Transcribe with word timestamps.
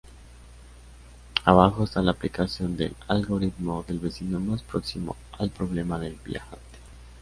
Abajo 1.45 1.83
está 1.83 2.01
la 2.01 2.09
aplicación 2.09 2.75
del 2.75 2.95
algoritmo 3.07 3.85
del 3.87 3.99
vecino 3.99 4.39
más 4.39 4.63
próximo 4.63 5.15
al 5.37 5.51
problema 5.51 5.99
del 5.99 6.15
viajante. 6.25 6.79